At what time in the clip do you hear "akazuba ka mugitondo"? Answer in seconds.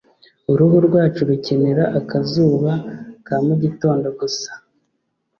1.99-4.07